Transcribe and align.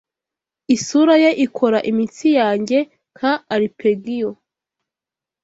Isura 0.75 1.15
ye 1.23 1.29
ikora 1.45 1.79
imitsi 1.91 2.27
yanjye 2.39 2.77
nka 3.15 3.33
arpeggio 3.55 4.29